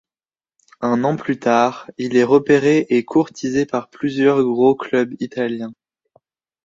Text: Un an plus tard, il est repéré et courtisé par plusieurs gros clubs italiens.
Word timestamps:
Un 0.79 1.03
an 1.03 1.15
plus 1.15 1.37
tard, 1.37 1.87
il 1.99 2.17
est 2.17 2.23
repéré 2.23 2.87
et 2.89 3.05
courtisé 3.05 3.67
par 3.67 3.87
plusieurs 3.91 4.41
gros 4.41 4.73
clubs 4.73 5.13
italiens. 5.19 5.75